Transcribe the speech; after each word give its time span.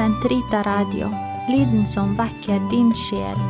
Sentrita 0.00 0.62
Radio, 0.62 1.10
lyden 1.48 1.88
som 1.88 2.14
vekker 2.16 2.62
din 2.70 2.88
sjel. 2.96 3.40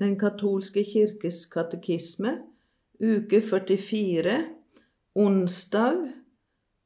Den 0.00 0.14
katolske 0.16 0.86
kirkes 0.88 1.42
katekisme, 1.52 2.32
uke 2.96 3.42
44, 3.44 4.38
onsdag 5.14 6.00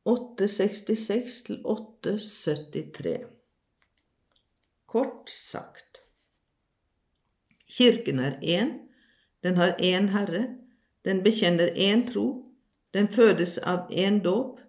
866 0.02 1.38
til 1.46 1.62
873. 1.62 3.14
Kort 4.90 5.30
sagt 5.30 6.02
Kirken 7.78 8.18
er 8.18 8.42
én, 8.42 8.74
den 9.46 9.62
har 9.62 9.78
én 9.78 10.10
Herre, 10.18 10.44
den 11.06 11.22
bekjenner 11.22 11.70
én 11.78 12.08
tro, 12.10 12.47
den 12.94 13.08
fødes 13.08 13.58
av 13.58 13.90
én 13.90 14.22
dåp, 14.24 14.60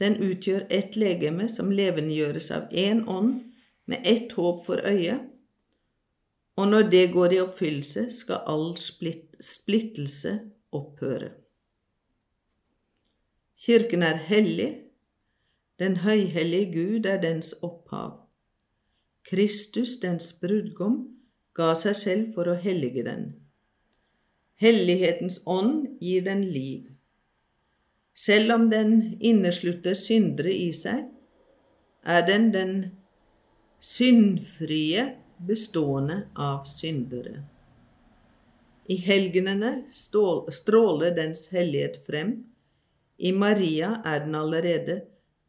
den 0.00 0.18
utgjør 0.20 0.66
ett 0.70 0.96
legeme 0.96 1.48
som 1.48 1.72
levendegjøres 1.72 2.50
av 2.52 2.68
én 2.72 3.04
ånd, 3.08 3.42
med 3.86 4.02
ett 4.04 4.32
håp 4.32 4.64
for 4.66 4.82
øyet, 4.82 5.28
og 6.56 6.68
når 6.68 6.88
det 6.90 7.12
går 7.12 7.32
i 7.32 7.40
oppfyllelse, 7.40 8.08
skal 8.10 8.42
all 8.50 8.72
splittelse 9.40 10.32
opphøre. 10.72 11.30
Kirken 13.56 14.02
er 14.02 14.18
hellig, 14.28 14.70
den 15.78 15.96
høyhellige 15.96 16.72
Gud 16.72 17.06
er 17.06 17.20
dens 17.20 17.54
opphav. 17.62 18.26
Kristus, 19.28 19.96
dens 20.00 20.32
brudgom, 20.40 20.98
ga 21.56 21.74
seg 21.76 21.96
selv 21.96 22.34
for 22.34 22.48
å 22.48 22.56
hellige 22.60 23.04
den. 23.04 23.26
Hellighetens 24.60 25.42
ånd 25.46 25.98
gir 26.00 26.24
den 26.24 26.44
liv. 26.48 26.95
Selv 28.16 28.52
om 28.52 28.70
den 28.70 29.18
inneslutter 29.20 29.94
syndere 29.94 30.52
i 30.54 30.70
seg, 30.72 31.04
er 32.06 32.22
den 32.24 32.48
den 32.54 32.78
syndfrie 33.82 35.02
bestående 35.46 36.22
av 36.40 36.64
syndere. 36.70 37.42
I 38.88 38.96
helgenene 39.02 39.72
stråler 39.90 41.12
dens 41.16 41.44
hellighet 41.52 41.98
frem. 42.06 42.38
I 43.18 43.32
Maria 43.36 43.98
er 44.06 44.24
den 44.24 44.38
allerede 44.38 45.00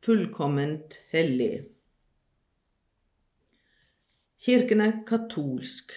fullkomment 0.03 0.99
hellig. 1.13 1.67
Kirken 4.43 4.81
er 4.81 4.99
katolsk. 5.07 5.95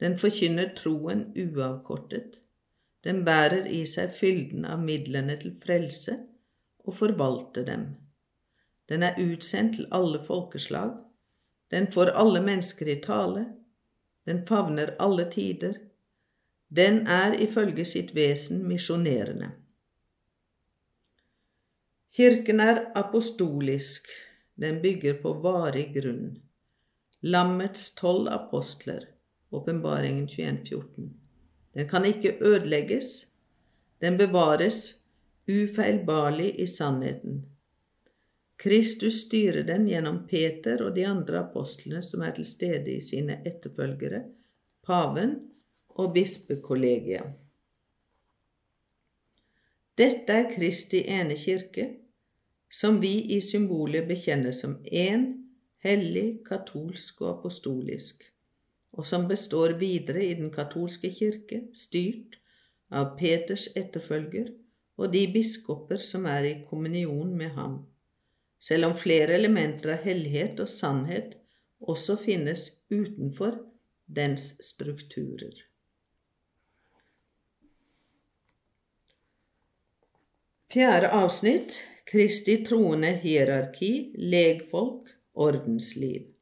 Den 0.00 0.16
forkynner 0.20 0.72
troen 0.78 1.28
uavkortet. 1.36 2.40
Den 3.06 3.22
bærer 3.26 3.68
i 3.70 3.84
seg 3.86 4.10
fylden 4.18 4.64
av 4.66 4.80
midlene 4.82 5.36
til 5.38 5.52
frelse 5.62 6.16
og 6.86 6.96
forvalter 7.00 7.66
dem. 7.68 7.84
Den 8.90 9.04
er 9.06 9.18
utsendt 9.22 9.76
til 9.78 9.86
alle 9.94 10.18
folkeslag. 10.26 10.96
Den 11.70 11.86
får 11.92 12.14
alle 12.18 12.42
mennesker 12.42 12.90
i 12.90 13.00
tale. 13.02 13.44
Den 14.26 14.42
favner 14.46 14.94
alle 15.02 15.28
tider. 15.30 15.78
Den 16.68 17.04
er 17.06 17.36
ifølge 17.42 17.84
sitt 17.86 18.14
vesen 18.14 18.64
misjonerende. 18.66 19.52
Kirken 22.16 22.60
er 22.60 22.80
apostolisk. 22.98 24.08
Den 24.56 24.80
bygger 24.82 25.20
på 25.22 25.34
varig 25.44 25.92
grunn. 25.94 26.40
Lammets 27.22 27.90
tolv 27.94 28.28
apostler 28.32 29.06
Åpenbaringen 29.50 30.26
21,14. 30.28 31.25
Den 31.76 31.88
kan 31.88 32.04
ikke 32.08 32.38
ødelegges. 32.40 33.26
Den 34.00 34.16
bevares 34.16 34.96
ufeilbarlig 35.48 36.60
i 36.60 36.66
sannheten. 36.66 37.44
Kristus 38.56 39.20
styrer 39.26 39.66
den 39.68 39.84
gjennom 39.88 40.22
Peter 40.28 40.80
og 40.86 40.94
de 40.96 41.04
andre 41.06 41.42
apostlene 41.44 42.00
som 42.02 42.22
er 42.24 42.32
til 42.38 42.46
stede 42.48 42.94
i 42.96 43.02
sine 43.04 43.36
etterfølgere, 43.46 44.22
paven 44.86 45.34
og 45.88 46.14
bispekollegiet. 46.14 47.34
Dette 49.96 50.32
er 50.32 50.48
Kristi 50.52 51.02
ene 51.08 51.36
kirke, 51.40 51.86
som 52.72 53.00
vi 53.00 53.12
i 53.36 53.40
symbolet 53.40 54.08
bekjenner 54.08 54.56
som 54.56 54.78
én, 54.92 55.28
hellig, 55.84 56.40
katolsk 56.48 57.20
og 57.20 57.30
apostolisk 57.38 58.24
og 58.96 59.06
som 59.06 59.26
består 59.28 59.76
videre 59.80 60.24
i 60.24 60.34
den 60.34 60.50
katolske 60.52 61.10
kirke, 61.12 61.66
styrt 61.76 62.38
av 62.90 63.16
Peters 63.18 63.68
etterfølger 63.76 64.52
og 64.96 65.12
de 65.12 65.26
biskoper 65.32 66.00
som 66.00 66.26
er 66.30 66.48
i 66.48 66.54
kommunion 66.68 67.34
med 67.36 67.52
ham, 67.56 67.78
selv 68.58 68.88
om 68.90 68.96
flere 68.96 69.36
elementer 69.36 69.96
av 69.96 70.04
hellighet 70.06 70.60
og 70.64 70.70
sannhet 70.72 71.36
også 71.80 72.16
finnes 72.20 72.70
utenfor 72.90 73.58
dens 74.06 74.54
strukturer. 74.64 75.66
Fjerde 80.72 81.12
avsnitt 81.14 81.78
Kristi 82.06 82.60
troende 82.62 83.08
hierarki, 83.18 84.12
legfolk, 84.14 85.08
ordensliv. 85.34 86.35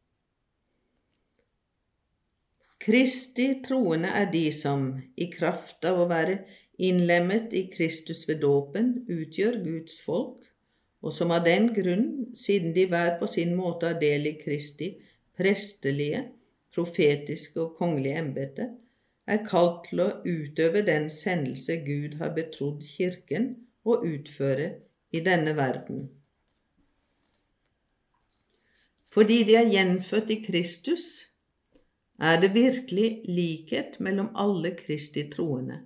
Kristi 2.85 3.47
troende 3.65 4.11
er 4.13 4.27
de 4.33 4.51
som, 4.53 4.91
i 5.17 5.31
kraft 5.33 5.87
av 5.89 6.03
å 6.03 6.09
være 6.11 6.43
innlemmet 6.85 7.55
i 7.57 7.63
Kristus 7.73 8.27
ved 8.29 8.43
dåpen, 8.43 8.91
utgjør 9.09 9.57
Guds 9.65 9.97
folk, 10.05 10.43
og 11.01 11.13
som 11.17 11.33
av 11.33 11.47
den 11.49 11.71
grunn, 11.77 12.09
siden 12.37 12.75
de 12.77 12.85
hver 12.91 13.17
på 13.21 13.29
sin 13.31 13.55
måte 13.57 13.89
har 13.89 14.01
del 14.03 14.29
i 14.29 14.37
Kristi 14.41 14.91
prestelige, 15.37 16.27
profetiske 16.75 17.61
og 17.63 17.77
kongelige 17.79 18.21
embete, 18.21 18.71
er 19.25 19.45
kalt 19.49 19.87
til 19.89 20.05
å 20.05 20.11
utøve 20.29 20.85
den 20.85 21.09
sendelse 21.09 21.79
Gud 21.87 22.19
har 22.21 22.35
betrodd 22.37 22.83
Kirken 22.85 23.55
å 23.85 24.03
utføre 24.05 24.75
i 25.15 25.23
denne 25.25 25.55
verden. 25.57 26.11
Fordi 29.15 29.45
de 29.47 29.57
er 29.57 29.71
gjenfødt 29.71 30.33
i 30.35 30.43
Kristus, 30.45 31.34
er 32.25 32.41
det 32.41 32.55
virkelig 32.55 33.09
likhet 33.29 33.99
mellom 34.01 34.31
alle 34.41 34.73
Kristi 34.79 35.27
troende, 35.33 35.83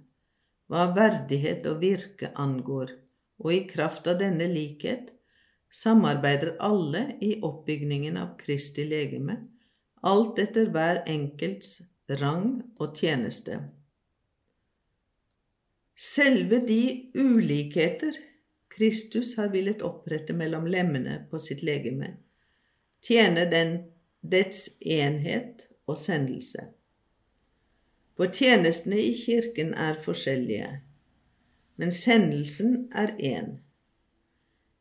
hva 0.71 0.91
verdighet 0.94 1.66
og 1.66 1.81
virke 1.82 2.31
angår, 2.38 2.93
og 3.43 3.54
i 3.54 3.62
kraft 3.71 4.06
av 4.10 4.21
denne 4.21 4.47
likhet 4.50 5.10
samarbeider 5.75 6.54
alle 6.65 7.04
i 7.25 7.34
oppbygningen 7.44 8.19
av 8.21 8.37
Kristi 8.41 8.84
legeme, 8.88 9.38
alt 10.06 10.38
etter 10.38 10.71
hver 10.75 11.03
enkelts 11.10 11.81
rang 12.21 12.60
og 12.78 12.94
tjeneste. 12.97 13.59
Selve 15.99 16.60
de 16.62 16.82
ulikheter 17.19 18.15
Kristus 18.70 19.32
har 19.41 19.50
villet 19.50 19.82
opprette 19.82 20.37
mellom 20.37 20.69
lemmene 20.70 21.25
på 21.31 21.41
sitt 21.43 21.65
legeme, 21.66 22.12
tjener 23.03 23.50
den 23.50 23.75
dets 24.22 24.69
enhet 24.78 25.66
og 25.88 25.97
sendelse. 25.99 26.69
For 28.19 28.31
tjenestene 28.34 28.99
i 29.00 29.15
Kirken 29.15 29.72
er 29.75 29.99
forskjellige, 30.04 30.71
men 31.78 31.94
sendelsen 31.94 32.88
er 32.93 33.15
én. 33.22 33.53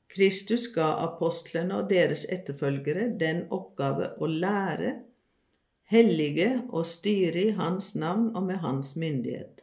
Kristus 0.09 0.65
ga 0.73 0.87
apostlene 1.03 1.81
og 1.81 1.91
deres 1.91 2.25
etterfølgere 2.33 3.11
den 3.19 3.43
oppgave 3.53 4.13
å 4.17 4.29
lære, 4.31 4.95
hellige 5.87 6.49
og 6.67 6.87
styre 6.87 7.43
i 7.49 7.55
Hans 7.59 7.93
navn 7.95 8.31
og 8.35 8.47
med 8.49 8.59
Hans 8.63 8.95
myndighet. 8.95 9.61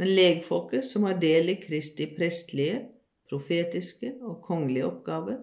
Men 0.00 0.10
legfolket, 0.16 0.86
som 0.86 1.04
har 1.06 1.20
del 1.22 1.52
i 1.52 1.58
Kristi 1.60 2.08
prestlige, 2.16 2.80
profetiske 3.28 4.14
og 4.22 4.40
kongelige 4.42 4.88
oppgave, 4.88 5.36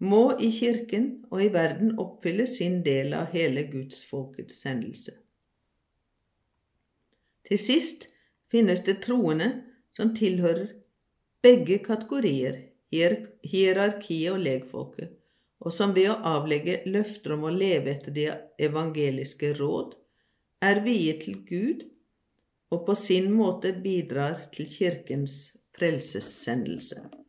må 0.00 0.22
i 0.40 0.48
Kirken 0.54 1.10
og 1.30 1.42
i 1.44 1.50
verden 1.52 1.98
oppfylle 2.00 2.46
sin 2.48 2.80
del 2.86 3.12
av 3.16 3.34
hele 3.34 3.66
gudsfolkets 3.68 4.62
sendelse. 4.64 5.12
Til 7.48 7.60
sist 7.60 8.08
finnes 8.50 8.80
det 8.86 9.00
troende 9.04 9.50
som 9.92 10.14
tilhører 10.16 10.70
begge 11.44 11.80
kategorier, 11.84 12.58
hierarkiet 12.90 14.32
og 14.32 14.40
legfolket, 14.44 15.12
og 15.60 15.72
som 15.74 15.92
ved 15.96 16.10
å 16.12 16.18
avlegge 16.32 16.80
løfter 16.88 17.36
om 17.36 17.46
å 17.48 17.54
leve 17.54 17.92
etter 17.92 18.16
de 18.16 18.26
evangeliske 18.62 19.52
råd, 19.60 19.94
er 20.64 20.82
viet 20.84 21.24
til 21.24 21.40
Gud 21.48 21.86
og 22.70 22.84
på 22.86 22.96
sin 22.96 23.30
måte 23.34 23.72
bidrar 23.84 24.46
til 24.54 24.68
Kirkens 24.70 25.40
frelsessendelse. 25.76 27.19